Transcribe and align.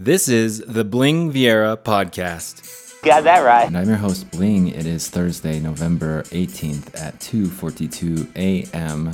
This 0.00 0.28
is 0.28 0.60
the 0.60 0.84
Bling 0.84 1.32
Viera 1.32 1.76
podcast. 1.76 3.02
Got 3.02 3.24
that 3.24 3.40
right. 3.40 3.66
And 3.66 3.76
I'm 3.76 3.88
your 3.88 3.96
host, 3.96 4.30
Bling. 4.30 4.68
It 4.68 4.86
is 4.86 5.10
Thursday, 5.10 5.58
November 5.58 6.22
18th 6.30 6.94
at 7.02 7.18
2:42 7.18 8.30
a.m. 8.36 9.10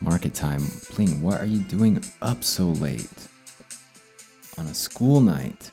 market 0.00 0.32
time. 0.32 0.62
Bling, 0.96 1.20
what 1.20 1.42
are 1.42 1.44
you 1.46 1.58
doing 1.64 2.02
up 2.22 2.42
so 2.42 2.68
late 2.68 3.10
on 4.56 4.64
a 4.64 4.72
school 4.72 5.20
night? 5.20 5.70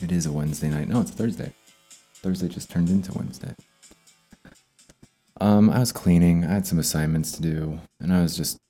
It 0.00 0.12
is 0.12 0.26
a 0.26 0.32
Wednesday 0.32 0.68
night. 0.68 0.88
No, 0.88 1.00
it's 1.00 1.12
Thursday. 1.12 1.54
Thursday 2.16 2.48
just 2.48 2.70
turned 2.70 2.90
into 2.90 3.10
Wednesday. 3.14 3.54
Um, 5.40 5.70
I 5.70 5.78
was 5.78 5.92
cleaning. 5.92 6.44
I 6.44 6.52
had 6.52 6.66
some 6.66 6.78
assignments 6.78 7.32
to 7.32 7.40
do, 7.40 7.80
and 8.00 8.12
I 8.12 8.20
was 8.20 8.36
just 8.36 8.60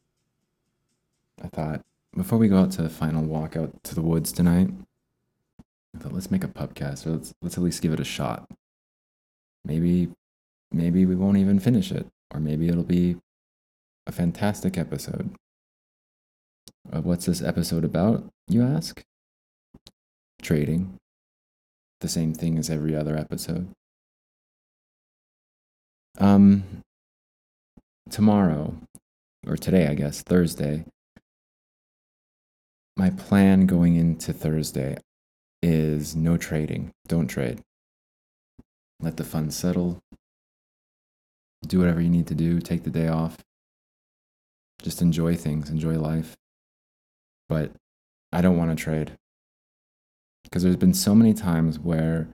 I 1.43 1.48
thought 1.48 1.84
before 2.17 2.39
we 2.39 2.49
go 2.49 2.59
out 2.59 2.71
to 2.73 2.83
the 2.83 2.89
final 2.89 3.25
walk 3.25 3.57
out 3.57 3.73
to 3.85 3.95
the 3.95 4.03
woods 4.03 4.33
tonight, 4.33 4.71
I 5.95 5.99
thought 5.99 6.13
let's 6.13 6.31
make 6.31 6.45
a 6.45 6.49
pubcast 6.49 7.07
or 7.07 7.11
let's 7.11 7.35
let's 7.43 7.57
at 7.57 7.64
least 7.64 7.82
give 7.82 7.93
it 7.93 8.00
a 8.00 8.05
shot. 8.05 8.49
Maybe 9.64 10.09
maybe 10.72 11.07
we 11.07 11.14
won't 11.14 11.39
even 11.39 11.58
finish 11.58 11.91
it, 11.91 12.07
or 12.32 12.41
maybe 12.41 12.69
it'll 12.69 12.82
be 12.82 13.17
a 14.07 14.13
fantastic 14.13 14.77
episode. 14.77 15.35
Uh, 16.93 17.00
what's 17.00 17.27
this 17.27 17.43
episode 17.43 17.85
about, 17.85 18.25
you 18.49 18.63
ask? 18.63 19.03
Trading. 20.43 20.99
The 22.00 22.08
same 22.08 22.35
thing 22.35 22.58
as 22.58 22.69
every 22.69 22.94
other 22.94 23.17
episode. 23.17 23.69
Um 26.19 26.83
tomorrow 28.11 28.77
or 29.46 29.57
today, 29.57 29.86
I 29.89 29.94
guess, 29.94 30.22
Thursday, 30.22 30.85
my 32.97 33.11
plan 33.11 33.66
going 33.66 33.97
into 33.97 34.33
Thursday 34.33 34.97
is 35.62 36.14
no 36.14 36.36
trading. 36.36 36.92
Don't 37.08 37.27
trade. 37.27 37.60
Let 39.00 39.16
the 39.16 39.24
funds 39.24 39.56
settle. 39.56 40.00
Do 41.66 41.80
whatever 41.80 42.00
you 42.00 42.10
need 42.10 42.28
to 42.28 42.34
do. 42.34 42.60
Take 42.60 42.84
the 42.84 42.91
day 42.91 43.08
off. 43.08 43.38
Just 44.82 45.02
enjoy 45.02 45.34
things, 45.34 45.70
enjoy 45.70 45.98
life. 45.98 46.36
But 47.48 47.72
I 48.32 48.41
don't 48.41 48.56
want 48.56 48.77
to 48.77 48.82
trade. 48.82 49.12
Because 50.44 50.62
there's 50.62 50.76
been 50.76 50.94
so 50.94 51.14
many 51.14 51.34
times 51.34 51.78
where 51.78 52.28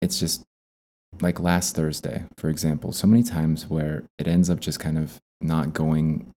it's 0.00 0.18
just 0.18 0.44
like 1.20 1.40
last 1.40 1.74
Thursday, 1.74 2.24
for 2.36 2.48
example, 2.48 2.92
so 2.92 3.06
many 3.06 3.22
times 3.22 3.68
where 3.68 4.04
it 4.18 4.28
ends 4.28 4.48
up 4.48 4.60
just 4.60 4.80
kind 4.80 4.98
of 4.98 5.20
not 5.40 5.72
going, 5.72 6.32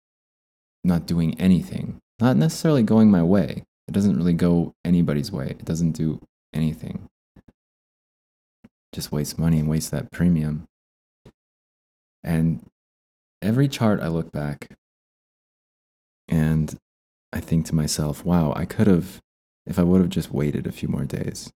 not 0.84 1.06
doing 1.06 1.38
anything 1.40 2.00
not 2.18 2.36
necessarily 2.36 2.82
going 2.82 3.10
my 3.10 3.22
way. 3.22 3.64
It 3.88 3.92
doesn't 3.92 4.16
really 4.16 4.32
go 4.32 4.74
anybody's 4.84 5.30
way. 5.30 5.48
It 5.50 5.64
doesn't 5.64 5.92
do 5.92 6.20
anything. 6.52 7.08
Just 8.92 9.12
waste 9.12 9.38
money 9.38 9.58
and 9.58 9.68
waste 9.68 9.90
that 9.90 10.10
premium. 10.10 10.66
And 12.24 12.66
every 13.42 13.68
chart 13.68 14.00
I 14.00 14.08
look 14.08 14.32
back 14.32 14.76
and 16.28 16.76
I 17.32 17.40
think 17.40 17.66
to 17.66 17.74
myself, 17.74 18.24
wow, 18.24 18.52
I 18.56 18.64
could 18.64 18.86
have, 18.86 19.20
if 19.66 19.78
I 19.78 19.82
would 19.82 20.00
have 20.00 20.10
just 20.10 20.32
waited 20.32 20.66
a 20.66 20.72
few 20.72 20.88
more 20.88 21.04
days. 21.04 21.52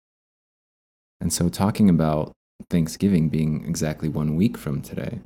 And 1.21 1.33
so, 1.33 1.49
talking 1.49 1.89
about 1.89 2.33
Thanksgiving 2.69 3.29
being 3.29 3.65
exactly 3.65 4.09
one 4.09 4.35
week 4.35 4.57
from 4.57 4.81
today, 4.81 5.19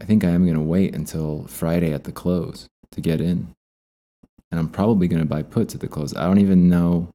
I 0.00 0.04
think 0.04 0.24
I 0.24 0.30
am 0.30 0.44
going 0.44 0.56
to 0.56 0.62
wait 0.62 0.94
until 0.94 1.46
Friday 1.46 1.92
at 1.92 2.04
the 2.04 2.12
close 2.12 2.68
to 2.94 3.00
get 3.00 3.20
in. 3.20 3.54
And 4.50 4.60
I'm 4.60 4.68
probably 4.68 5.08
going 5.08 5.22
to 5.22 5.28
buy 5.28 5.42
puts 5.42 5.74
at 5.74 5.80
the 5.80 5.88
close. 5.88 6.14
I 6.16 6.26
don't 6.26 6.38
even 6.38 6.68
know, 6.68 7.08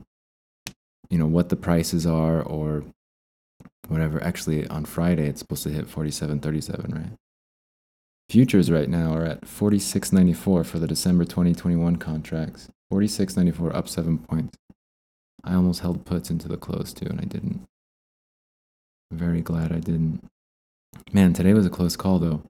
you 1.10 1.18
know, 1.18 1.26
what 1.26 1.50
the 1.50 1.56
prices 1.56 2.06
are 2.06 2.42
or 2.42 2.84
whatever. 3.88 4.22
Actually, 4.24 4.68
on 4.68 4.86
Friday, 4.86 5.28
it's 5.28 5.40
supposed 5.40 5.64
to 5.64 5.70
hit 5.70 5.88
47.37, 5.88 6.96
right? 6.96 7.12
Futures 8.30 8.70
right 8.70 8.90
now 8.90 9.14
are 9.14 9.26
at 9.26 9.42
46.94 9.42 10.66
for 10.66 10.80
the 10.80 10.88
December 10.88 11.24
2021 11.24 11.96
contracts. 11.96 12.70
46.94 12.92 13.74
up 13.74 13.88
7 13.88 14.18
points. 14.20 14.58
I 15.44 15.56
almost 15.56 15.82
held 15.82 16.06
puts 16.06 16.30
into 16.30 16.48
the 16.48 16.58
close 16.58 16.94
too 16.94 17.08
and 17.08 17.20
I 17.20 17.26
didn't. 17.26 17.66
I'm 19.12 19.18
very 19.18 19.42
glad 19.42 19.72
I 19.72 19.80
didn't. 19.80 20.28
Man, 21.12 21.34
today 21.34 21.54
was 21.54 21.66
a 21.66 21.72
close 21.72 21.96
call 21.96 22.20
though. 22.20 22.44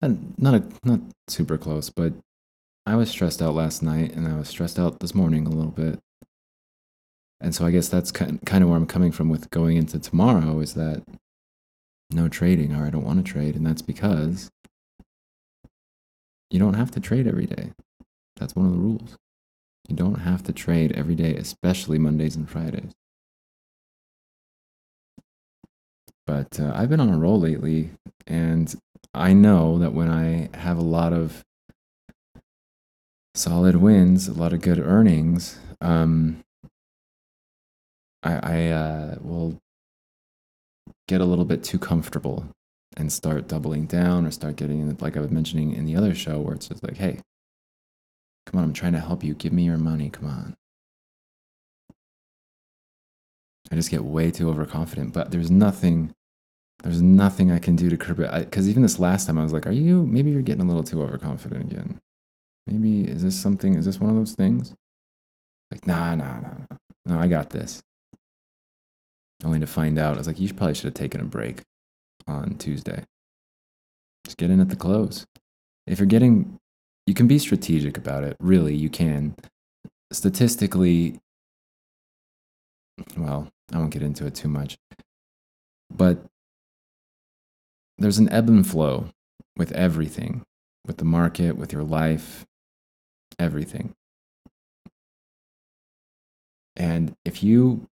And 0.00 0.34
not 0.38 0.54
a, 0.54 0.64
not 0.84 1.00
super 1.28 1.58
close, 1.58 1.90
but 1.90 2.12
I 2.88 2.96
was 2.96 3.10
stressed 3.10 3.42
out 3.42 3.54
last 3.54 3.82
night 3.82 4.14
and 4.14 4.26
I 4.26 4.38
was 4.38 4.48
stressed 4.48 4.78
out 4.78 5.00
this 5.00 5.14
morning 5.14 5.46
a 5.46 5.50
little 5.50 5.70
bit. 5.70 5.98
And 7.38 7.54
so 7.54 7.66
I 7.66 7.70
guess 7.70 7.90
that's 7.90 8.10
kind 8.10 8.40
of 8.42 8.66
where 8.66 8.78
I'm 8.78 8.86
coming 8.86 9.12
from 9.12 9.28
with 9.28 9.50
going 9.50 9.76
into 9.76 9.98
tomorrow 9.98 10.60
is 10.60 10.72
that 10.72 11.02
no 12.10 12.30
trading 12.30 12.74
or 12.74 12.86
I 12.86 12.88
don't 12.88 13.04
want 13.04 13.24
to 13.24 13.30
trade. 13.30 13.56
And 13.56 13.66
that's 13.66 13.82
because 13.82 14.50
you 16.50 16.58
don't 16.58 16.72
have 16.74 16.90
to 16.92 17.00
trade 17.00 17.26
every 17.26 17.44
day. 17.44 17.72
That's 18.36 18.56
one 18.56 18.64
of 18.64 18.72
the 18.72 18.78
rules. 18.78 19.16
You 19.86 19.94
don't 19.94 20.20
have 20.20 20.42
to 20.44 20.52
trade 20.54 20.92
every 20.92 21.14
day, 21.14 21.36
especially 21.36 21.98
Mondays 21.98 22.36
and 22.36 22.48
Fridays. 22.48 22.92
But 26.26 26.58
uh, 26.58 26.72
I've 26.74 26.88
been 26.88 27.00
on 27.00 27.12
a 27.12 27.18
roll 27.18 27.38
lately, 27.38 27.90
and 28.26 28.74
I 29.12 29.34
know 29.34 29.78
that 29.78 29.92
when 29.92 30.08
I 30.08 30.48
have 30.56 30.78
a 30.78 30.82
lot 30.82 31.12
of 31.12 31.44
solid 33.38 33.76
wins, 33.76 34.28
a 34.28 34.34
lot 34.34 34.52
of 34.52 34.60
good 34.60 34.78
earnings, 34.78 35.58
um, 35.80 36.42
I, 38.22 38.34
I 38.42 38.66
uh, 38.68 39.14
will 39.20 39.58
get 41.06 41.20
a 41.20 41.24
little 41.24 41.44
bit 41.44 41.62
too 41.62 41.78
comfortable 41.78 42.46
and 42.96 43.12
start 43.12 43.48
doubling 43.48 43.86
down 43.86 44.26
or 44.26 44.30
start 44.30 44.56
getting, 44.56 44.96
like 45.00 45.16
I 45.16 45.20
was 45.20 45.30
mentioning 45.30 45.72
in 45.72 45.84
the 45.84 45.96
other 45.96 46.14
show, 46.14 46.40
where 46.40 46.54
it's 46.54 46.68
just 46.68 46.82
like, 46.82 46.96
hey, 46.96 47.20
come 48.46 48.58
on, 48.58 48.64
I'm 48.64 48.72
trying 48.72 48.94
to 48.94 49.00
help 49.00 49.22
you. 49.22 49.34
Give 49.34 49.52
me 49.52 49.64
your 49.64 49.78
money. 49.78 50.10
Come 50.10 50.26
on. 50.26 50.54
I 53.70 53.76
just 53.76 53.90
get 53.90 54.02
way 54.02 54.30
too 54.30 54.48
overconfident, 54.48 55.12
but 55.12 55.30
there's 55.30 55.50
nothing. 55.50 56.12
There's 56.82 57.02
nothing 57.02 57.50
I 57.50 57.58
can 57.58 57.76
do 57.76 57.90
to 57.90 57.96
curb 57.96 58.20
it. 58.20 58.32
Because 58.32 58.68
even 58.68 58.82
this 58.82 58.98
last 58.98 59.26
time, 59.26 59.36
I 59.36 59.42
was 59.42 59.52
like, 59.52 59.66
"Are 59.66 59.72
you? 59.72 60.06
Maybe 60.06 60.30
you're 60.30 60.42
getting 60.42 60.62
a 60.62 60.66
little 60.66 60.84
too 60.84 61.02
overconfident 61.02 61.70
again." 61.70 61.98
Maybe 62.70 63.10
is 63.10 63.22
this 63.22 63.38
something? 63.38 63.74
Is 63.74 63.84
this 63.84 63.98
one 63.98 64.10
of 64.10 64.16
those 64.16 64.34
things? 64.34 64.74
Like, 65.70 65.86
nah, 65.86 66.14
nah, 66.14 66.40
nah, 66.40 66.50
nah. 66.70 66.76
No, 67.06 67.18
I 67.18 67.26
got 67.26 67.50
this. 67.50 67.82
Only 69.44 69.60
to 69.60 69.66
find 69.66 69.98
out, 69.98 70.14
I 70.14 70.18
was 70.18 70.26
like, 70.26 70.40
you 70.40 70.52
probably 70.52 70.74
should 70.74 70.84
have 70.84 70.94
taken 70.94 71.20
a 71.20 71.24
break 71.24 71.62
on 72.26 72.56
Tuesday. 72.56 73.04
Just 74.24 74.36
get 74.36 74.50
in 74.50 74.60
at 74.60 74.68
the 74.68 74.76
close. 74.76 75.26
If 75.86 75.98
you're 75.98 76.06
getting, 76.06 76.58
you 77.06 77.14
can 77.14 77.26
be 77.26 77.38
strategic 77.38 77.96
about 77.96 78.24
it. 78.24 78.36
Really, 78.40 78.74
you 78.74 78.90
can. 78.90 79.34
Statistically, 80.12 81.20
well, 83.16 83.48
I 83.72 83.78
won't 83.78 83.92
get 83.92 84.02
into 84.02 84.26
it 84.26 84.34
too 84.34 84.48
much. 84.48 84.76
But 85.90 86.18
there's 87.96 88.18
an 88.18 88.28
ebb 88.30 88.48
and 88.48 88.66
flow 88.66 89.08
with 89.56 89.72
everything, 89.72 90.42
with 90.86 90.98
the 90.98 91.04
market, 91.04 91.56
with 91.56 91.72
your 91.72 91.84
life, 91.84 92.44
everything. 93.38 93.94
And 96.76 97.16
if 97.24 97.42
you 97.42 97.88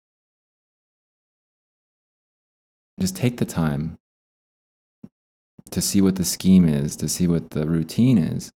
just 2.99 3.15
take 3.15 3.37
the 3.37 3.45
time 3.45 3.97
to 5.69 5.81
see 5.81 6.01
what 6.01 6.15
the 6.15 6.25
scheme 6.25 6.67
is, 6.67 6.95
to 6.97 7.07
see 7.07 7.27
what 7.27 7.51
the 7.51 7.67
routine 7.67 8.17
is, 8.17 8.51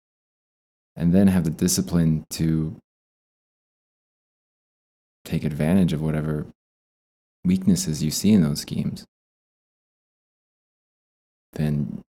and 0.97 1.12
then 1.12 1.28
have 1.28 1.44
the 1.44 1.50
discipline 1.50 2.25
to 2.31 2.77
take 5.25 5.44
advantage 5.44 5.93
of 5.93 6.03
whatever 6.03 6.47
weaknesses 7.44 8.03
you 8.03 8.11
see 8.11 8.32
in 8.32 8.43
those 8.43 8.61
schemes, 8.61 9.05
then 11.53 12.03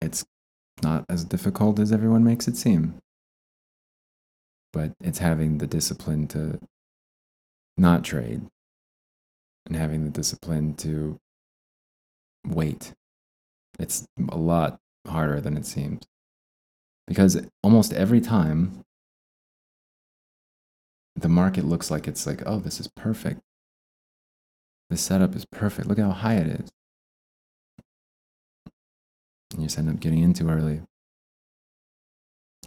it's 0.00 0.24
not 0.82 1.04
as 1.08 1.24
difficult 1.24 1.78
as 1.78 1.92
everyone 1.92 2.24
makes 2.24 2.48
it 2.48 2.56
seem 2.56 3.00
but 4.74 4.92
it's 5.00 5.20
having 5.20 5.58
the 5.58 5.68
discipline 5.68 6.26
to 6.26 6.58
not 7.78 8.02
trade 8.04 8.42
and 9.66 9.76
having 9.76 10.04
the 10.04 10.10
discipline 10.10 10.74
to 10.74 11.18
wait. 12.44 12.92
It's 13.78 14.04
a 14.28 14.36
lot 14.36 14.80
harder 15.06 15.40
than 15.40 15.56
it 15.56 15.64
seems. 15.64 16.02
Because 17.06 17.40
almost 17.62 17.92
every 17.92 18.20
time 18.20 18.82
the 21.14 21.28
market 21.28 21.64
looks 21.64 21.90
like 21.90 22.08
it's 22.08 22.26
like, 22.26 22.42
oh, 22.44 22.58
this 22.58 22.80
is 22.80 22.88
perfect. 22.96 23.40
The 24.90 24.96
setup 24.96 25.36
is 25.36 25.44
perfect. 25.44 25.86
Look 25.86 25.98
how 25.98 26.10
high 26.10 26.34
it 26.34 26.48
is. 26.48 26.70
And 29.52 29.62
you 29.62 29.66
just 29.66 29.78
end 29.78 29.88
up 29.88 30.00
getting 30.00 30.18
in 30.18 30.34
too 30.34 30.48
early. 30.48 30.82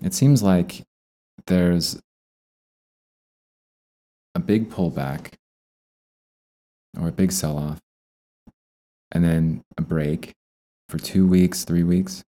It 0.02 0.14
seems 0.14 0.42
like 0.42 0.84
there's 1.46 2.00
a 4.36 4.40
big 4.40 4.70
pullback 4.70 5.34
or 7.00 7.08
a 7.08 7.12
big 7.12 7.32
sell 7.32 7.58
off, 7.58 7.80
and 9.12 9.24
then 9.24 9.62
a 9.78 9.82
break 9.82 10.34
for 10.90 10.98
two 10.98 11.28
weeks, 11.28 11.64
three 11.64 11.84
weeks. 11.84 12.24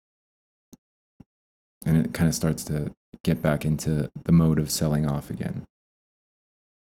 And 1.85 1.97
it 2.03 2.13
kind 2.13 2.27
of 2.27 2.33
starts 2.33 2.63
to 2.65 2.91
get 3.23 3.41
back 3.41 3.65
into 3.65 4.09
the 4.23 4.31
mode 4.31 4.59
of 4.59 4.71
selling 4.71 5.07
off 5.07 5.29
again. 5.29 5.65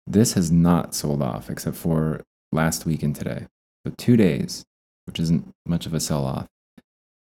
This 0.08 0.34
has 0.34 0.52
not 0.52 0.94
sold 0.94 1.22
off 1.22 1.50
except 1.50 1.76
for 1.76 2.24
last 2.52 2.86
week 2.86 3.04
and 3.04 3.16
today. 3.16 3.48
So, 3.86 3.94
two 3.98 4.16
days, 4.16 4.64
which 5.06 5.20
isn't 5.20 5.50
much 5.66 5.86
of 5.86 5.94
a 5.94 6.00
sell 6.00 6.26
off. 6.26 6.48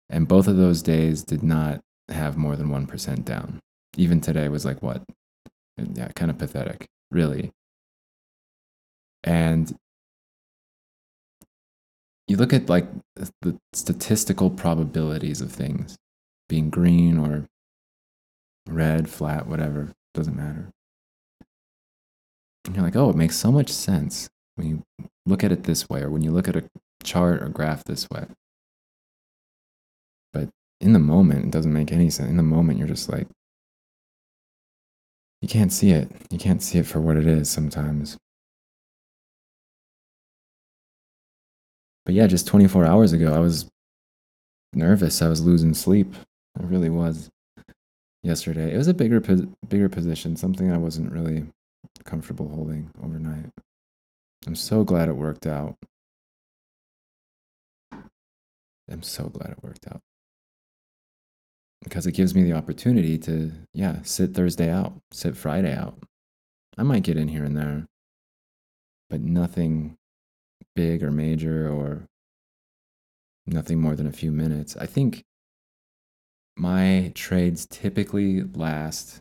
And 0.08 0.26
both 0.26 0.48
of 0.48 0.56
those 0.56 0.82
days 0.82 1.22
did 1.22 1.42
not 1.42 1.80
have 2.08 2.36
more 2.36 2.56
than 2.56 2.68
1% 2.68 3.24
down. 3.24 3.60
Even 3.96 4.20
today 4.20 4.48
was 4.48 4.64
like, 4.64 4.82
what? 4.82 5.02
Yeah, 5.76 6.08
kind 6.14 6.30
of 6.30 6.38
pathetic, 6.38 6.86
really. 7.10 7.50
And 9.24 9.76
you 12.28 12.36
look 12.36 12.52
at 12.52 12.68
like 12.68 12.86
the 13.40 13.58
statistical 13.72 14.50
probabilities 14.50 15.40
of 15.40 15.50
things 15.50 15.96
being 16.48 16.70
green 16.70 17.18
or 17.18 17.46
red, 18.68 19.08
flat, 19.08 19.46
whatever, 19.46 19.92
doesn't 20.14 20.36
matter. 20.36 20.70
And 22.66 22.76
you're 22.76 22.84
like, 22.84 22.96
oh, 22.96 23.10
it 23.10 23.16
makes 23.16 23.36
so 23.36 23.50
much 23.50 23.70
sense 23.70 24.28
when 24.54 24.68
you 24.68 24.82
look 25.26 25.42
at 25.42 25.52
it 25.52 25.64
this 25.64 25.88
way, 25.88 26.02
or 26.02 26.10
when 26.10 26.22
you 26.22 26.30
look 26.30 26.46
at 26.46 26.56
a 26.56 26.64
chart 27.02 27.42
or 27.42 27.48
graph 27.48 27.84
this 27.84 28.08
way. 28.10 28.26
But 30.32 30.50
in 30.80 30.92
the 30.92 30.98
moment, 30.98 31.46
it 31.46 31.50
doesn't 31.50 31.72
make 31.72 31.90
any 31.90 32.10
sense. 32.10 32.28
In 32.28 32.36
the 32.36 32.42
moment, 32.42 32.78
you're 32.78 32.86
just 32.86 33.08
like, 33.08 33.26
you 35.40 35.48
can't 35.48 35.72
see 35.72 35.90
it. 35.90 36.10
You 36.30 36.38
can't 36.38 36.62
see 36.62 36.78
it 36.78 36.86
for 36.86 37.00
what 37.00 37.16
it 37.16 37.26
is 37.26 37.48
sometimes. 37.48 38.16
But 42.04 42.14
yeah, 42.14 42.26
just 42.26 42.46
24 42.46 42.84
hours 42.84 43.12
ago, 43.12 43.32
I 43.32 43.38
was 43.38 43.68
nervous. 44.72 45.22
I 45.22 45.28
was 45.28 45.42
losing 45.42 45.74
sleep. 45.74 46.14
I 46.58 46.62
really 46.62 46.90
was. 46.90 47.30
Yesterday, 48.22 48.74
it 48.74 48.76
was 48.76 48.88
a 48.88 48.92
bigger, 48.92 49.20
bigger 49.68 49.88
position, 49.88 50.36
something 50.36 50.70
I 50.70 50.76
wasn't 50.76 51.10
really 51.10 51.46
comfortable 52.04 52.48
holding 52.48 52.90
overnight. 53.02 53.46
I'm 54.46 54.54
so 54.54 54.84
glad 54.84 55.08
it 55.08 55.16
worked 55.16 55.46
out. 55.46 55.76
I'm 58.90 59.02
so 59.02 59.28
glad 59.28 59.52
it 59.52 59.62
worked 59.62 59.86
out 59.86 60.02
because 61.82 62.06
it 62.06 62.12
gives 62.12 62.34
me 62.34 62.42
the 62.42 62.52
opportunity 62.52 63.18
to, 63.18 63.52
yeah, 63.72 63.98
sit 64.02 64.34
Thursday 64.34 64.70
out, 64.70 64.94
sit 65.12 65.36
Friday 65.36 65.74
out. 65.74 65.98
I 66.76 66.82
might 66.82 67.02
get 67.02 67.16
in 67.16 67.28
here 67.28 67.44
and 67.44 67.56
there, 67.56 67.86
but 69.08 69.20
nothing 69.20 69.96
big 70.74 71.02
or 71.02 71.10
major 71.10 71.68
or 71.68 72.06
nothing 73.46 73.80
more 73.80 73.96
than 73.96 74.06
a 74.06 74.12
few 74.12 74.30
minutes. 74.30 74.76
I 74.76 74.86
think 74.86 75.24
my 76.56 77.10
trades 77.14 77.66
typically 77.66 78.42
last 78.42 79.20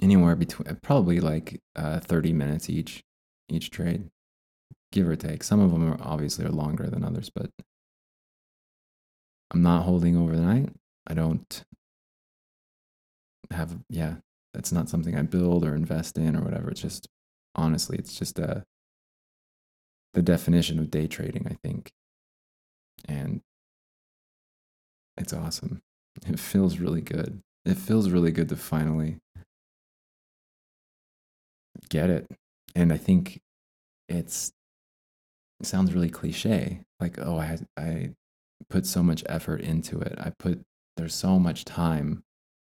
anywhere 0.00 0.34
between 0.34 0.76
probably 0.82 1.20
like 1.20 1.60
uh, 1.76 2.00
30 2.00 2.32
minutes 2.32 2.70
each 2.70 3.02
each 3.48 3.70
trade 3.70 4.08
give 4.90 5.08
or 5.08 5.16
take 5.16 5.42
some 5.42 5.60
of 5.60 5.70
them 5.70 5.90
are 5.90 5.98
obviously 6.00 6.44
are 6.44 6.50
longer 6.50 6.88
than 6.88 7.04
others 7.04 7.30
but 7.34 7.50
i'm 9.52 9.62
not 9.62 9.82
holding 9.82 10.16
overnight 10.16 10.68
i 11.06 11.14
don't 11.14 11.64
have 13.50 13.78
yeah 13.88 14.16
that's 14.54 14.72
not 14.72 14.88
something 14.88 15.16
i 15.16 15.22
build 15.22 15.64
or 15.64 15.74
invest 15.74 16.16
in 16.18 16.36
or 16.36 16.42
whatever 16.42 16.70
it's 16.70 16.80
just 16.80 17.08
honestly 17.54 17.96
it's 17.98 18.18
just 18.18 18.38
a 18.38 18.50
uh, 18.50 18.60
the 20.14 20.22
definition 20.22 20.78
of 20.78 20.90
day 20.90 21.06
trading 21.06 21.46
i 21.50 21.56
think 21.62 21.90
and 23.08 23.40
it's 25.16 25.32
awesome 25.32 25.80
it 26.26 26.38
feels 26.38 26.78
really 26.78 27.00
good 27.00 27.40
it 27.64 27.76
feels 27.76 28.10
really 28.10 28.30
good 28.30 28.48
to 28.48 28.56
finally 28.56 29.18
get 31.92 32.10
it. 32.10 32.26
And 32.74 32.92
I 32.92 32.96
think 32.96 33.40
it's 34.08 34.52
it 35.60 35.66
sounds 35.66 35.94
really 35.94 36.08
cliche. 36.10 36.80
Like, 37.00 37.18
oh, 37.18 37.38
I 37.38 37.58
I 37.76 38.10
put 38.68 38.86
so 38.86 39.02
much 39.02 39.22
effort 39.26 39.60
into 39.60 40.00
it. 40.00 40.14
I 40.18 40.30
put 40.38 40.62
there's 40.96 41.14
so 41.14 41.38
much 41.38 41.64
time 41.64 42.22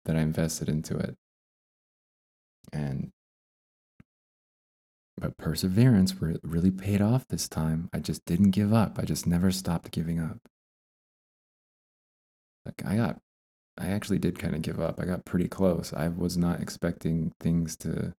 that 0.06 0.15
I 0.15 0.21
invested 0.21 0.69
into 0.69 0.97
it. 0.97 1.15
And 2.74 3.12
but 5.18 5.38
perseverance 5.38 6.13
really 6.44 6.71
paid 6.71 7.01
off 7.01 7.27
this 7.27 7.47
time. 7.47 7.89
I 7.94 8.00
just 8.00 8.25
didn't 8.25 8.51
give 8.51 8.74
up. 8.74 9.00
I 9.00 9.06
just 9.06 9.25
never 9.25 9.51
stopped 9.51 9.92
giving 9.92 10.19
up. 10.19 10.39
Like 12.65 12.81
I 12.86 12.97
got 12.97 13.19
I 13.77 13.88
actually 13.88 14.19
did 14.19 14.39
kind 14.39 14.56
of 14.56 14.62
give 14.62 14.80
up. 14.80 15.00
I 15.00 15.06
got 15.06 15.25
pretty 15.25 15.47
close. 15.47 15.94
I 15.94 16.07
was 16.07 16.38
not 16.38 16.62
expecting 16.62 17.33
things 17.39 17.75
to 17.77 18.13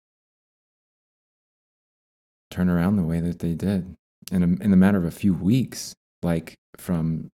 turn 2.50 2.68
around 2.68 2.96
the 2.96 3.02
way 3.02 3.20
that 3.20 3.40
they 3.40 3.54
did 3.54 3.96
in 4.30 4.42
a, 4.42 4.46
in 4.62 4.70
the 4.70 4.76
matter 4.76 4.98
of 4.98 5.04
a 5.04 5.10
few 5.10 5.34
weeks. 5.34 5.94
Like 6.22 6.54
from 6.78 7.30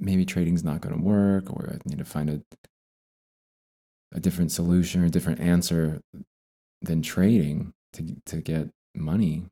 maybe 0.00 0.24
trading's 0.24 0.64
not 0.64 0.80
going 0.80 0.94
to 0.94 1.02
work, 1.02 1.50
or 1.50 1.70
I 1.72 1.88
need 1.88 1.98
to 1.98 2.04
find 2.04 2.30
a 2.30 2.42
a 4.12 4.20
different 4.20 4.50
solution 4.50 5.02
or 5.02 5.06
a 5.06 5.10
different 5.10 5.40
answer 5.40 6.00
than 6.82 7.02
trading 7.02 7.72
to 7.94 8.16
to 8.26 8.36
get 8.40 8.70
money. 8.94 9.44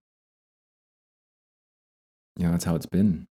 You 2.37 2.47
know, 2.47 2.53
that's 2.53 2.65
how 2.65 2.75
it's 2.75 2.87
been. 2.87 3.27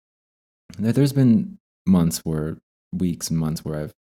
There's 0.77 1.13
been 1.13 1.59
months 1.85 2.19
where 2.19 2.57
weeks 2.93 3.29
and 3.29 3.37
months 3.37 3.65
where 3.65 3.79
I've 3.79 3.93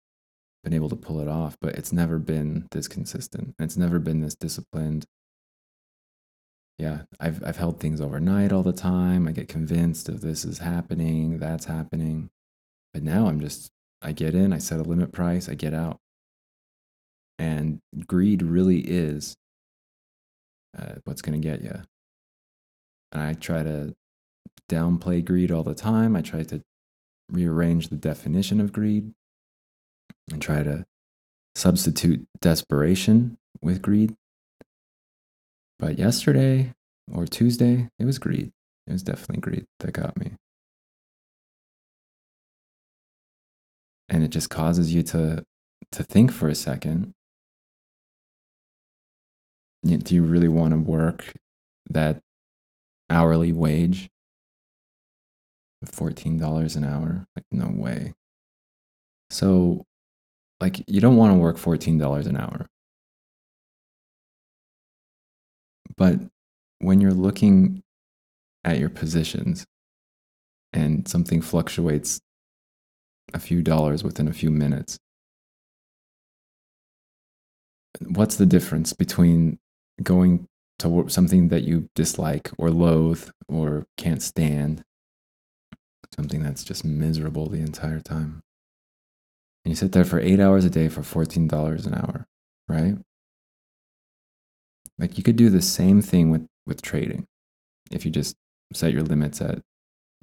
been 0.65 0.75
able 0.75 0.89
to 0.91 0.97
pull 0.97 1.21
it 1.21 1.29
off, 1.29 1.57
but 1.61 1.75
it's 1.75 1.93
never 1.93 2.19
been 2.19 2.69
this 2.71 2.89
consistent. 2.89 3.55
It's 3.59 3.77
never 3.77 3.99
been 3.99 4.21
this 4.21 4.35
disciplined 4.35 5.07
yeah, 6.79 7.03
I've 7.21 7.45
I've 7.45 7.57
held 7.57 7.81
things 7.81 8.01
overnight 8.01 8.53
all 8.53 8.63
the 8.65 8.73
time. 8.73 9.29
I 9.29 9.33
get 9.33 9.49
convinced 9.49 10.09
of 10.09 10.21
this 10.21 10.45
is 10.45 10.59
happening, 10.59 11.39
that's 11.39 11.67
happening. 11.67 12.31
But 12.93 13.03
now 13.03 13.27
I'm 13.27 13.41
just 13.41 13.71
I 14.03 14.13
get 14.13 14.35
in, 14.35 14.53
I 14.53 14.59
set 14.59 14.81
a 14.81 14.83
limit 14.83 15.13
price, 15.13 15.49
I 15.49 15.55
get 15.55 15.75
out. 15.75 15.99
And 17.39 17.81
greed 18.07 18.43
really 18.43 18.81
is 18.81 19.35
uh, 20.79 20.95
what's 21.05 21.23
going 21.23 21.41
to 21.41 21.49
get 21.49 21.63
you. 21.63 21.83
And 23.13 23.23
I 23.23 23.35
try 23.35 23.63
to 23.63 23.95
downplay 24.69 25.25
greed 25.25 25.51
all 25.51 25.63
the 25.63 25.75
time. 25.75 26.17
I 26.17 26.23
try 26.23 26.43
to 26.45 26.63
rearrange 27.31 27.89
the 27.89 27.97
definition 27.97 28.61
of 28.61 28.73
greed 28.73 29.13
and 30.31 30.41
try 30.41 30.63
to 30.63 30.85
substitute 31.55 32.27
desperation 32.41 33.39
with 33.61 33.83
greed. 33.83 34.15
But 35.79 35.99
yesterday 35.99 36.73
or 37.13 37.27
Tuesday, 37.27 37.89
it 37.99 38.05
was 38.05 38.19
greed. 38.19 38.53
It 38.87 38.93
was 38.93 39.03
definitely 39.03 39.41
greed 39.41 39.65
that 39.81 39.93
got 39.93 40.19
me. 40.19 40.33
And 44.13 44.23
it 44.23 44.29
just 44.29 44.51
causes 44.51 44.95
you 44.95 45.03
to 45.05 45.43
to 45.93 46.03
think 46.03 46.31
for 46.31 46.49
a 46.49 46.55
second. 46.55 47.15
Do 49.85 50.15
you 50.15 50.23
really 50.23 50.49
want 50.49 50.73
to 50.75 50.79
work 50.79 51.33
that 51.89 52.21
hourly 53.11 53.53
wage? 53.53 54.11
$14 55.87 56.77
an 56.77 56.85
hour? 56.85 57.27
Like, 57.35 57.45
no 57.51 57.69
way. 57.75 58.13
So, 59.31 59.85
like, 60.61 60.85
you 60.87 61.01
don't 61.01 61.17
want 61.17 61.33
to 61.33 61.39
work 61.39 61.57
$14 61.57 62.27
an 62.27 62.37
hour. 62.37 62.69
But 65.97 66.21
when 66.79 67.01
you're 67.01 67.13
looking 67.13 67.83
at 68.65 68.79
your 68.79 68.91
positions 68.91 69.67
and 70.73 71.09
something 71.09 71.41
fluctuates 71.41 72.21
a 73.35 73.39
few 73.39 73.63
dollars 73.63 74.05
within 74.05 74.29
a 74.29 74.33
few 74.33 74.51
minutes, 74.51 74.99
what's 78.01 78.37
the 78.37 78.47
difference 78.47 78.93
between 78.93 79.59
going 80.03 80.47
to 80.79 81.05
something 81.09 81.49
that 81.49 81.63
you 81.63 81.89
dislike 81.95 82.51
or 82.59 82.71
loathe 82.71 83.31
or 83.49 83.85
can't 83.97 84.23
stand, 84.23 84.83
something 86.15 86.43
that's 86.43 86.65
just 86.65 86.85
miserable 86.85 87.49
the 87.49 87.61
entire 87.61 88.01
time? 88.01 88.41
And 89.65 89.71
you 89.71 89.77
sit 89.77 89.93
there 89.93 90.05
for 90.05 90.19
eight 90.19 90.41
hours 90.41 90.65
a 90.65 90.71
day 90.71 90.89
for 90.89 91.03
$14 91.03 91.87
an 91.87 91.95
hour, 91.95 92.27
right? 92.69 92.97
Like 94.99 95.17
you 95.17 95.25
could 95.25 95.37
do 95.37 95.51
the 95.51 95.63
same 95.63 96.03
thing 96.03 96.31
with 96.31 96.47
with 96.67 96.81
trading 96.81 97.27
if 97.91 98.05
you 98.05 98.11
just 98.11 98.37
set 98.73 98.93
your 98.93 99.03
limits 99.03 99.41
at 99.41 99.61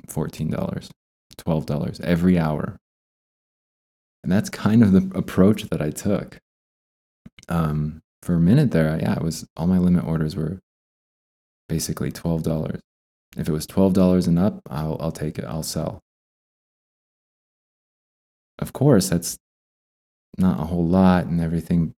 $14, 0.07 0.89
$12 1.37 2.01
every 2.01 2.39
hour. 2.39 2.77
And 4.23 4.31
that's 4.31 4.49
kind 4.49 4.83
of 4.83 4.91
the 4.91 5.17
approach 5.17 5.63
that 5.63 5.81
I 5.81 5.91
took. 5.91 6.39
Um, 7.47 8.01
for 8.21 8.35
a 8.35 8.39
minute 8.39 8.71
there, 8.71 8.97
yeah, 9.01 9.15
it 9.15 9.23
was 9.23 9.47
all 9.55 9.67
my 9.67 9.77
limit 9.77 10.03
orders 10.05 10.35
were 10.35 10.59
basically 11.69 12.11
twelve 12.11 12.43
dollars. 12.43 12.81
If 13.37 13.47
it 13.47 13.51
was 13.53 13.65
twelve 13.65 13.93
dollars 13.93 14.27
and 14.27 14.37
up, 14.37 14.61
I'll 14.69 14.97
I'll 14.99 15.11
take 15.11 15.39
it. 15.39 15.45
I'll 15.45 15.63
sell. 15.63 16.01
Of 18.59 18.73
course, 18.73 19.09
that's 19.09 19.37
not 20.37 20.59
a 20.59 20.65
whole 20.65 20.85
lot 20.85 21.25
and 21.25 21.39
everything, 21.41 21.93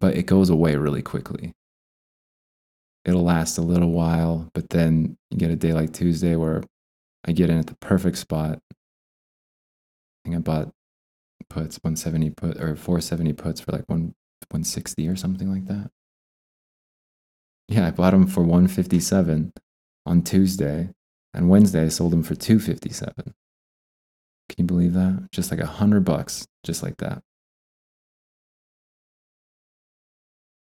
but 0.00 0.16
it 0.16 0.26
goes 0.26 0.48
away 0.50 0.76
really 0.76 1.02
quickly. 1.02 1.52
It'll 3.04 3.22
last 3.24 3.58
a 3.58 3.62
little 3.62 3.90
while, 3.90 4.48
but 4.54 4.70
then 4.70 5.16
you 5.30 5.38
get 5.38 5.50
a 5.50 5.56
day 5.56 5.72
like 5.72 5.92
Tuesday 5.92 6.36
where 6.36 6.62
I 7.24 7.32
get 7.32 7.50
in 7.50 7.58
at 7.58 7.66
the 7.66 7.76
perfect 7.76 8.18
spot. 8.18 8.60
I 10.28 10.30
think 10.30 10.36
I 10.36 10.40
bought 10.40 10.72
puts 11.48 11.78
170 11.82 12.30
put 12.30 12.56
or 12.58 12.76
470 12.76 13.32
puts 13.32 13.60
for 13.62 13.72
like 13.72 13.88
one 13.88 14.14
160 14.50 15.08
or 15.08 15.16
something 15.16 15.50
like 15.50 15.64
that. 15.66 15.90
Yeah, 17.68 17.86
I 17.86 17.90
bought 17.92 18.10
them 18.10 18.26
for 18.26 18.42
157 18.42 19.52
on 20.04 20.22
Tuesday, 20.22 20.90
and 21.32 21.48
Wednesday 21.48 21.84
I 21.84 21.88
sold 21.88 22.12
them 22.12 22.22
for 22.22 22.34
257. 22.34 23.14
Can 23.24 23.34
you 24.58 24.64
believe 24.64 24.92
that? 24.94 25.28
Just 25.32 25.50
like 25.50 25.60
a 25.60 25.66
hundred 25.66 26.04
bucks, 26.04 26.46
just 26.62 26.82
like 26.82 26.98
that. 26.98 27.22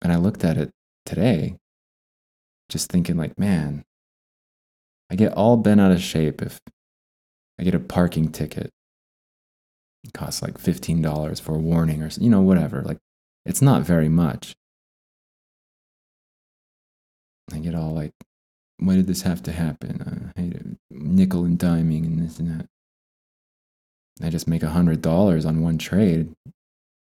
And 0.03 0.13
I 0.13 0.17
looked 0.17 0.45
at 0.45 0.59
it 0.59 0.71
today, 1.07 1.57
just 2.69 2.91
thinking 2.91 3.17
like, 3.17 3.39
man, 3.39 3.85
I 5.11 5.17
get 5.17 5.33
all 5.33 5.57
bent 5.57 5.81
out 5.81 5.93
of 5.93 6.03
shape 6.03 6.43
if 6.43 6.61
I 7.59 7.65
get 7.65 7.75
a 7.75 7.81
parking 7.81 8.31
ticket. 8.31 8.71
It 10.07 10.13
costs 10.13 10.43
like 10.43 10.59
$15 10.59 11.41
for 11.41 11.55
a 11.55 11.59
warning 11.59 12.03
or, 12.03 12.11
you 12.21 12.31
know, 12.31 12.41
whatever. 12.41 12.83
Like, 12.83 12.99
it's 13.45 13.63
not 13.63 13.83
very 13.83 14.09
much. 14.09 14.55
I 17.53 17.59
get 17.59 17.75
all 17.75 17.93
like, 17.93 18.13
why 18.79 18.97
did 18.97 19.07
this 19.07 19.23
have 19.23 19.43
to 19.45 19.53
happen? 19.53 20.33
I 20.37 20.41
hate 20.41 20.55
it. 20.55 20.67
Nickel 20.91 21.45
and 21.45 21.59
diming 21.59 22.05
and 22.05 22.19
this 22.19 22.39
and 22.39 22.61
that. 22.61 22.67
I 24.23 24.31
just 24.31 24.49
make 24.49 24.63
a 24.63 24.71
hundred 24.71 25.03
dollars 25.03 25.45
on 25.45 25.61
one 25.61 25.79
trade 25.79 26.33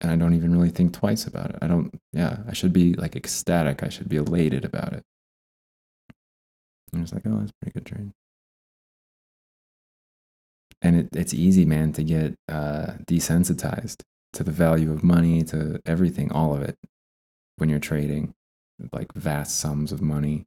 and 0.02 0.12
I 0.12 0.16
don't 0.16 0.36
even 0.36 0.52
really 0.56 0.70
think 0.70 0.94
twice 0.94 1.26
about 1.26 1.52
it. 1.52 1.58
I 1.62 1.68
don't, 1.68 1.94
yeah, 2.14 2.40
I 2.48 2.54
should 2.54 2.74
be 2.74 2.94
like 2.94 3.16
ecstatic. 3.16 3.84
I 3.84 3.90
should 3.90 4.10
be 4.10 4.18
elated 4.18 4.64
about 4.66 4.94
it. 4.94 5.04
I'm 6.94 7.02
just 7.02 7.14
like, 7.14 7.24
oh, 7.26 7.38
that's 7.40 7.52
a 7.52 7.54
pretty 7.62 7.80
good 7.80 7.86
trade. 7.86 8.12
And 10.82 10.96
it, 10.96 11.10
it's 11.14 11.34
easy, 11.34 11.66
man, 11.66 11.94
to 11.94 12.04
get 12.04 12.36
uh, 12.48 12.94
desensitized 13.06 14.02
to 14.34 14.44
the 14.44 14.52
value 14.52 14.92
of 14.92 15.04
money, 15.04 15.44
to 15.44 15.80
everything, 15.86 16.32
all 16.32 16.56
of 16.56 16.62
it, 16.62 16.78
when 17.58 17.70
you're 17.70 17.80
trading 17.80 18.34
like 18.92 19.14
vast 19.14 19.60
sums 19.60 19.92
of 19.92 20.02
money. 20.02 20.46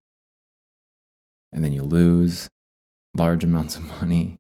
And 1.53 1.65
then 1.65 1.73
you 1.73 1.83
lose 1.83 2.49
large 3.17 3.43
amounts 3.43 3.77
of 3.77 3.85
money, 4.01 4.39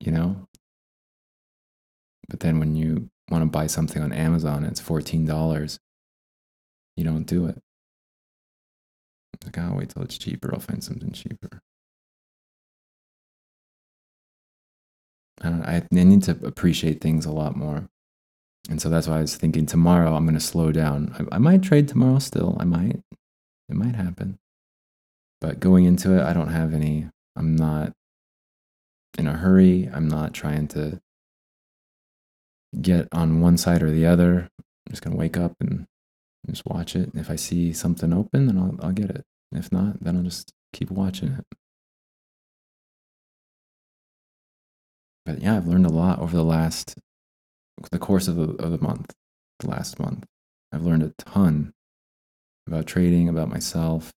you 0.00 0.12
know? 0.12 0.46
But 2.28 2.40
then 2.40 2.58
when 2.58 2.76
you 2.76 3.10
want 3.30 3.42
to 3.42 3.46
buy 3.46 3.66
something 3.66 4.02
on 4.02 4.12
Amazon 4.12 4.64
it's 4.64 4.80
$14, 4.80 5.78
you 6.96 7.04
don't 7.04 7.24
do 7.24 7.46
it. 7.46 7.58
Like, 9.44 9.58
I'll 9.58 9.76
wait 9.76 9.90
till 9.90 10.02
it's 10.02 10.18
cheaper. 10.18 10.52
I'll 10.52 10.60
find 10.60 10.84
something 10.84 11.10
cheaper. 11.12 11.62
Uh, 15.42 15.62
I, 15.64 15.80
don't, 15.80 15.98
I 15.98 16.04
need 16.04 16.22
to 16.24 16.38
appreciate 16.44 17.00
things 17.00 17.26
a 17.26 17.32
lot 17.32 17.56
more. 17.56 17.88
And 18.70 18.80
so 18.80 18.88
that's 18.88 19.08
why 19.08 19.18
I 19.18 19.22
was 19.22 19.36
thinking 19.36 19.66
tomorrow 19.66 20.14
I'm 20.14 20.24
going 20.24 20.34
to 20.34 20.40
slow 20.40 20.70
down. 20.70 21.14
I, 21.18 21.36
I 21.36 21.38
might 21.38 21.62
trade 21.62 21.88
tomorrow 21.88 22.18
still. 22.20 22.56
I 22.60 22.64
might. 22.64 23.00
It 23.68 23.74
might 23.76 23.96
happen. 23.96 24.38
But 25.40 25.58
going 25.58 25.84
into 25.84 26.16
it, 26.16 26.22
I 26.22 26.32
don't 26.32 26.52
have 26.52 26.72
any, 26.72 27.08
I'm 27.34 27.56
not 27.56 27.92
in 29.18 29.26
a 29.26 29.32
hurry. 29.32 29.90
I'm 29.92 30.06
not 30.06 30.32
trying 30.32 30.68
to 30.68 31.00
get 32.80 33.08
on 33.12 33.40
one 33.40 33.58
side 33.58 33.82
or 33.82 33.90
the 33.90 34.06
other. 34.06 34.48
I'm 34.58 34.90
just 34.90 35.02
going 35.02 35.12
to 35.12 35.18
wake 35.18 35.36
up 35.36 35.56
and 35.60 35.86
just 36.48 36.64
watch 36.66 36.94
it. 36.94 37.10
If 37.14 37.30
I 37.30 37.36
see 37.36 37.72
something 37.72 38.12
open, 38.12 38.46
then 38.46 38.58
I'll, 38.58 38.78
I'll 38.80 38.92
get 38.92 39.10
it. 39.10 39.24
If 39.50 39.72
not, 39.72 40.02
then 40.02 40.16
I'll 40.16 40.22
just 40.22 40.52
keep 40.72 40.90
watching 40.90 41.32
it. 41.32 41.58
But 45.24 45.40
yeah, 45.40 45.56
I've 45.56 45.66
learned 45.66 45.86
a 45.86 45.92
lot 45.92 46.18
over 46.18 46.36
the 46.36 46.44
last, 46.44 46.98
the 47.90 47.98
course 47.98 48.28
of 48.28 48.36
the, 48.36 48.50
of 48.62 48.70
the 48.72 48.78
month, 48.78 49.12
the 49.60 49.70
last 49.70 49.98
month. 50.00 50.24
I've 50.72 50.82
learned 50.82 51.02
a 51.02 51.12
ton 51.18 51.72
about 52.66 52.86
trading, 52.86 53.28
about 53.28 53.48
myself, 53.48 54.12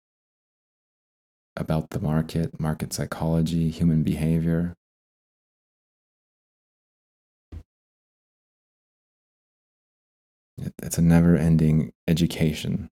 about 1.55 1.91
the 1.91 1.99
market, 1.99 2.59
market 2.59 2.93
psychology, 2.93 3.69
human 3.69 4.03
behavior. 4.03 4.73
It's 10.81 10.97
a 10.97 11.01
never 11.01 11.35
ending 11.35 11.91
education, 12.07 12.89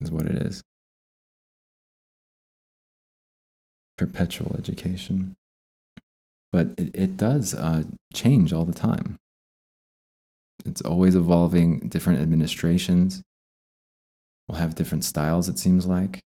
is 0.00 0.10
what 0.10 0.26
it 0.26 0.36
is. 0.36 0.62
Perpetual 3.98 4.56
education. 4.58 5.36
But 6.52 6.68
it, 6.76 6.94
it 6.94 7.16
does 7.16 7.54
uh, 7.54 7.84
change 8.12 8.52
all 8.52 8.64
the 8.64 8.74
time. 8.74 9.18
It's 10.64 10.82
always 10.82 11.16
evolving, 11.16 11.88
different 11.88 12.20
administrations 12.20 13.22
will 14.48 14.56
have 14.56 14.74
different 14.74 15.04
styles, 15.04 15.48
it 15.48 15.58
seems 15.58 15.86
like. 15.86 16.20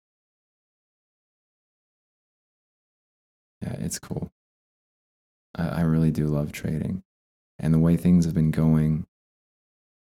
Yeah, 3.62 3.76
it's 3.78 3.98
cool. 3.98 4.30
I, 5.54 5.68
I 5.68 5.80
really 5.82 6.10
do 6.10 6.26
love 6.26 6.52
trading. 6.52 7.02
And 7.58 7.72
the 7.72 7.78
way 7.78 7.96
things 7.96 8.24
have 8.24 8.34
been 8.34 8.50
going 8.50 9.06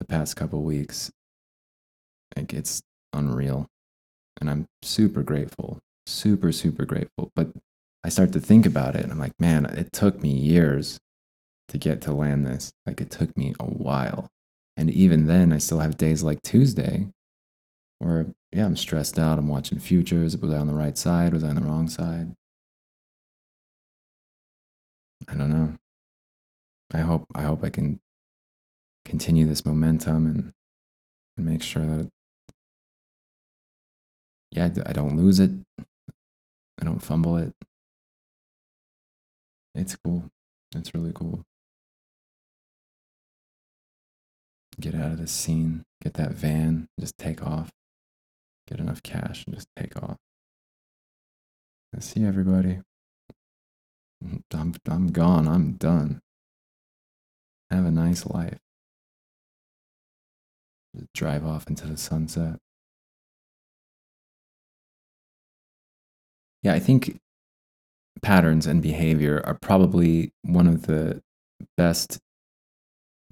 the 0.00 0.06
past 0.06 0.36
couple 0.36 0.62
weeks, 0.62 1.10
like 2.36 2.52
it's 2.52 2.82
unreal. 3.12 3.66
And 4.40 4.50
I'm 4.50 4.66
super 4.82 5.22
grateful, 5.22 5.78
super, 6.06 6.52
super 6.52 6.84
grateful. 6.84 7.30
But 7.34 7.48
I 8.06 8.08
start 8.08 8.32
to 8.34 8.40
think 8.40 8.66
about 8.66 8.94
it 8.94 9.02
and 9.02 9.10
I'm 9.10 9.18
like, 9.18 9.32
man, 9.40 9.66
it 9.66 9.92
took 9.92 10.22
me 10.22 10.28
years 10.30 10.96
to 11.66 11.76
get 11.76 12.00
to 12.02 12.12
land 12.12 12.46
this. 12.46 12.70
Like 12.86 13.00
it 13.00 13.10
took 13.10 13.36
me 13.36 13.52
a 13.58 13.64
while. 13.64 14.28
And 14.76 14.88
even 14.92 15.26
then, 15.26 15.52
I 15.52 15.58
still 15.58 15.80
have 15.80 15.96
days 15.96 16.22
like 16.22 16.40
Tuesday 16.42 17.08
where, 17.98 18.26
yeah, 18.52 18.64
I'm 18.64 18.76
stressed 18.76 19.18
out. 19.18 19.40
I'm 19.40 19.48
watching 19.48 19.80
futures. 19.80 20.36
Was 20.36 20.52
I 20.52 20.58
on 20.58 20.68
the 20.68 20.74
right 20.74 20.96
side? 20.96 21.32
Was 21.32 21.42
I 21.42 21.48
on 21.48 21.56
the 21.56 21.62
wrong 21.62 21.88
side? 21.88 22.32
I 25.26 25.34
don't 25.34 25.50
know. 25.50 25.74
I 26.94 26.98
hope 26.98 27.26
I 27.34 27.42
hope 27.42 27.64
I 27.64 27.70
can 27.70 27.98
continue 29.04 29.46
this 29.46 29.66
momentum 29.66 30.26
and, 30.26 30.52
and 31.36 31.46
make 31.46 31.64
sure 31.64 31.84
that 31.84 32.08
yeah, 34.52 34.68
I 34.86 34.92
don't 34.92 35.16
lose 35.16 35.40
it. 35.40 35.50
I 36.80 36.84
don't 36.84 37.00
fumble 37.00 37.36
it. 37.38 37.52
It's 39.76 39.94
cool. 39.94 40.30
It's 40.74 40.94
really 40.94 41.12
cool. 41.14 41.44
Get 44.80 44.94
out 44.94 45.12
of 45.12 45.18
the 45.18 45.26
scene, 45.26 45.84
get 46.02 46.14
that 46.14 46.32
van, 46.32 46.88
just 46.98 47.16
take 47.18 47.42
off. 47.42 47.70
Get 48.66 48.80
enough 48.80 49.02
cash 49.02 49.44
and 49.46 49.54
just 49.54 49.68
take 49.76 49.96
off. 50.02 50.16
I 51.94 52.00
see 52.00 52.24
everybody. 52.24 52.80
I'm, 54.52 54.74
I'm 54.88 55.08
gone. 55.12 55.46
I'm 55.46 55.72
done. 55.74 56.20
Have 57.70 57.84
a 57.84 57.90
nice 57.90 58.26
life. 58.26 58.58
Just 60.94 61.12
drive 61.14 61.44
off 61.44 61.68
into 61.68 61.86
the 61.86 61.96
sunset. 61.96 62.58
Yeah, 66.62 66.72
I 66.72 66.80
think 66.80 67.20
patterns 68.22 68.66
and 68.66 68.82
behavior 68.82 69.42
are 69.44 69.54
probably 69.54 70.32
one 70.42 70.66
of 70.66 70.86
the 70.86 71.22
best 71.76 72.18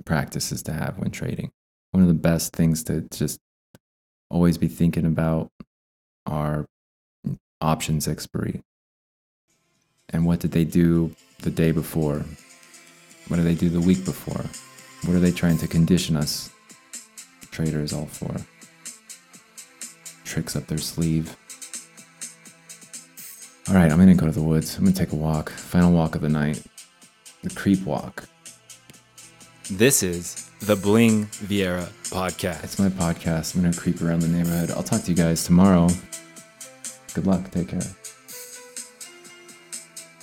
practices 0.05 0.62
to 0.64 0.73
have 0.73 0.99
when 0.99 1.11
trading. 1.11 1.50
One 1.93 2.03
of 2.03 2.09
the 2.09 2.14
best 2.14 2.53
things 2.53 2.83
to 2.85 3.03
just 3.03 3.38
always 4.31 4.59
be 4.59 4.69
thinking 4.69 5.07
about 5.07 5.50
are 6.26 6.67
options 7.61 8.09
expiry. 8.09 8.62
And 10.11 10.26
what 10.26 10.41
did 10.41 10.53
they 10.53 10.64
do 10.64 11.14
the 11.41 11.50
day 11.50 11.71
before? 11.73 12.25
What 13.29 13.37
did 13.37 13.47
they 13.47 13.55
do 13.55 13.69
the 13.69 13.81
week 13.81 14.05
before? 14.05 14.45
What 15.07 15.17
are 15.17 15.21
they 15.21 15.33
trying 15.33 15.59
to 15.59 15.69
condition 15.69 16.17
us 16.17 16.50
traders 17.50 17.93
all 17.93 18.07
for? 18.07 18.35
Tricks 20.25 20.57
up 20.57 20.67
their 20.67 20.79
sleeve. 20.79 21.37
All 23.68 23.75
right, 23.75 23.90
I'm 23.90 23.99
gonna 23.99 24.14
go 24.14 24.26
to 24.26 24.33
the 24.33 24.42
woods. 24.42 24.76
I'm 24.76 24.85
gonna 24.85 24.94
take 24.94 25.12
a 25.12 25.16
walk. 25.16 25.50
Final 25.50 25.92
walk 25.92 26.14
of 26.14 26.21
the 26.21 26.28
night. 26.28 26.62
The 27.42 27.50
creep 27.50 27.83
walk. 27.85 28.25
This 29.71 30.02
is 30.02 30.50
the 30.61 30.76
Bling 30.76 31.25
Viera 31.26 31.87
podcast. 32.11 32.62
It's 32.62 32.78
my 32.78 32.90
podcast. 32.90 33.54
I'm 33.54 33.73
to 33.73 33.78
creep 33.78 34.02
around 34.02 34.21
the 34.21 34.28
neighborhood. 34.28 34.71
I'll 34.71 34.83
talk 34.83 35.02
to 35.04 35.11
you 35.11 35.16
guys 35.16 35.44
tomorrow. 35.44 35.88
Good 37.14 37.26
luck. 37.26 37.50
Take 37.50 37.68
care. 37.68 37.80